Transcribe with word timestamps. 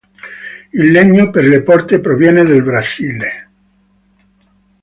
Il 0.73 0.89
legno 0.89 1.29
per 1.29 1.43
le 1.43 1.61
porte 1.61 1.99
proviene 2.01 2.43
dal 2.43 2.63
Brasile. 2.63 3.49